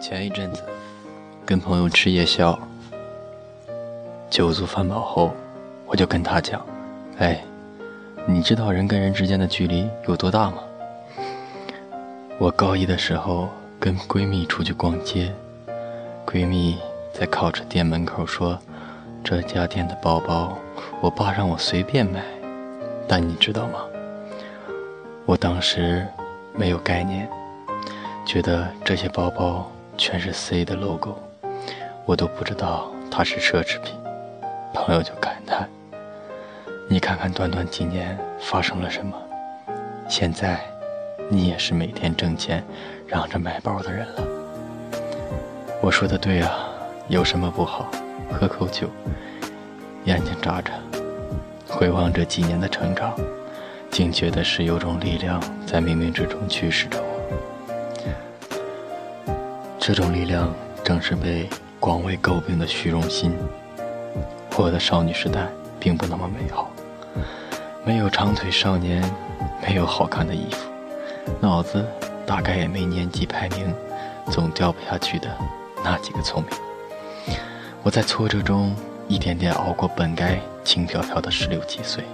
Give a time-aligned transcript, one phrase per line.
[0.00, 0.62] 前一阵子
[1.44, 2.56] 跟朋友吃夜宵，
[4.30, 5.32] 酒足饭饱后，
[5.86, 6.64] 我就跟他讲
[7.18, 7.42] ：“哎，
[8.26, 10.58] 你知道人跟人之间的距离有多大吗？”
[12.38, 13.48] 我高一的时候
[13.80, 15.32] 跟闺蜜出去逛街，
[16.24, 16.78] 闺蜜
[17.12, 18.56] 在靠车店门口说
[19.24, 20.56] ：“这家店的包包，
[21.00, 22.22] 我爸让我随便买。”
[23.08, 23.80] 但你知道吗？
[25.26, 26.06] 我当时
[26.54, 27.28] 没有概念，
[28.24, 29.68] 觉得这些包包。
[29.98, 31.18] 全是 C 的 logo，
[32.06, 33.92] 我都不知道它是奢侈品。
[34.72, 35.68] 朋友就感叹
[36.88, 39.12] ：“你看看短短几年发生了什么？
[40.08, 40.60] 现在
[41.28, 42.64] 你也是每天挣钱
[43.08, 44.22] 嚷着买包的人了。”
[45.82, 46.68] 我说的对啊，
[47.08, 47.90] 有什么不好？
[48.30, 48.88] 喝口酒，
[50.04, 50.74] 眼睛眨眨，
[51.66, 53.14] 回望这几年的成长，
[53.90, 57.17] 竟觉得是有种力量在冥冥之中驱使着我。
[59.78, 60.52] 这种力量
[60.84, 61.48] 正是被
[61.80, 63.32] 广为诟病的虚荣心。
[64.56, 65.46] 我的少女时代
[65.78, 66.70] 并不那么美好，
[67.84, 69.02] 没有长腿少年，
[69.62, 70.68] 没有好看的衣服，
[71.40, 71.86] 脑子
[72.26, 73.72] 大概也没年级排名
[74.30, 75.28] 总掉不下去的
[75.84, 77.36] 那几个聪明。
[77.82, 78.74] 我在挫折中
[79.06, 82.04] 一点点熬过本该轻飘飘的十六七岁，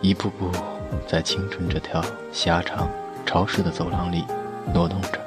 [0.00, 0.50] 一步步
[1.06, 2.88] 在青春这条狭长
[3.26, 4.24] 潮湿的走廊里
[4.72, 5.20] 挪动着。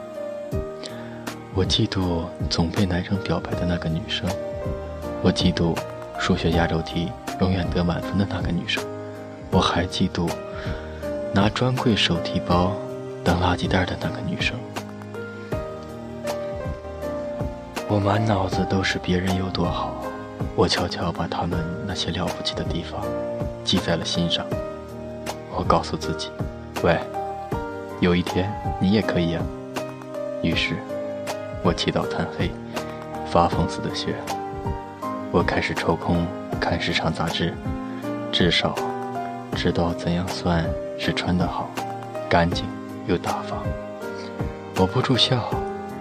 [1.55, 4.27] 我嫉妒总被男生表白的那个女生，
[5.21, 5.77] 我嫉妒
[6.17, 8.83] 数学压轴题永远得满分的那个女生，
[9.51, 10.27] 我还嫉妒
[11.31, 12.73] 拿专柜手提包
[13.23, 14.57] 当垃圾袋的那个女生。
[17.87, 20.03] 我满脑子都是别人有多好，
[20.55, 22.99] 我悄悄把他们那些了不起的地方
[23.63, 24.43] 记在了心上。
[25.55, 26.29] 我告诉自己，
[26.81, 26.97] 喂，
[27.99, 29.41] 有一天你也可以呀。
[30.41, 30.75] 于是。
[31.63, 32.51] 我起早贪黑，
[33.25, 34.15] 发疯似的学。
[35.31, 36.27] 我开始抽空
[36.59, 37.53] 看时尚杂志，
[38.33, 38.75] 至少
[39.55, 40.65] 知道怎样算
[40.99, 41.69] 是穿得好、
[42.29, 42.65] 干净
[43.07, 43.63] 又大方。
[44.75, 45.49] 我不住校，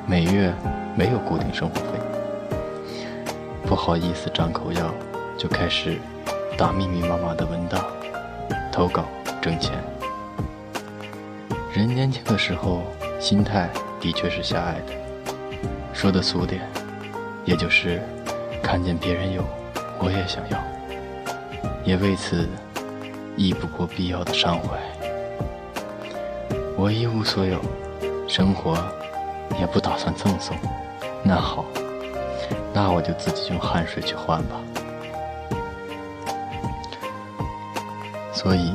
[0.04, 0.52] 每月
[0.96, 2.00] 没有固定生活费。
[3.64, 4.92] 不好意思张口要，
[5.38, 5.96] 就开始
[6.58, 7.84] 打密密麻麻的文档，
[8.72, 9.04] 投稿
[9.40, 9.72] 挣钱。
[11.72, 12.82] 人年轻的时候，
[13.20, 13.70] 心态
[14.00, 15.01] 的确是狭隘的。
[15.92, 16.60] 说的俗点，
[17.44, 18.03] 也就是
[18.62, 19.44] 看见别人有，
[20.00, 20.58] 我也想要，
[21.84, 22.48] 也为此
[23.36, 24.76] 亦不过必要的伤怀。
[26.76, 27.60] 我一无所有，
[28.26, 28.76] 生活
[29.60, 30.56] 也不打算赠送，
[31.22, 31.64] 那好，
[32.75, 34.56] 那我就自己用汗水去换吧。
[38.32, 38.72] 所以，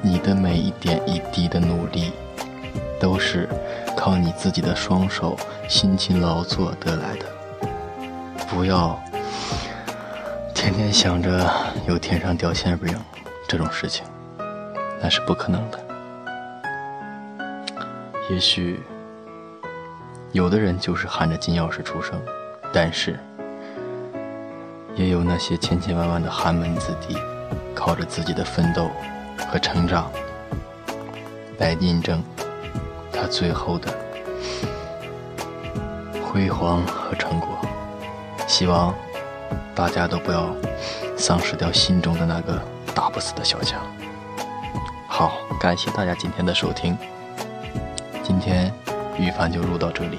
[0.00, 2.12] 你的每一点一滴的努力，
[3.00, 3.48] 都是。
[4.04, 5.34] 靠你自己的双手
[5.66, 7.24] 辛勤劳作得来的，
[8.50, 9.02] 不要
[10.54, 11.50] 天天想着
[11.88, 12.94] 有天上掉馅饼
[13.48, 14.04] 这种事情，
[15.00, 15.80] 那是不可能的。
[18.28, 18.78] 也许
[20.32, 22.20] 有的人就是含着金钥匙出生，
[22.74, 23.18] 但是
[24.96, 27.16] 也有那些千千万万的寒门子弟，
[27.74, 28.90] 靠着自己的奋斗
[29.50, 30.12] 和成长
[31.56, 32.22] 来印证。
[33.14, 33.92] 他最后的
[36.22, 37.48] 辉煌和成果，
[38.46, 38.94] 希望
[39.74, 40.54] 大家都不要
[41.16, 42.60] 丧失掉心中的那个
[42.94, 43.80] 打不死的小强。
[45.06, 46.98] 好，感谢大家今天的收听，
[48.22, 48.72] 今天
[49.16, 50.18] 雨凡就录到这里。